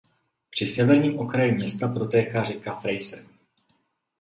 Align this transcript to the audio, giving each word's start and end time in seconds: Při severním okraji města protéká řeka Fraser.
Při 0.49 0.67
severním 0.67 1.19
okraji 1.19 1.51
města 1.51 1.87
protéká 1.87 2.43
řeka 2.43 2.75
Fraser. 2.79 3.25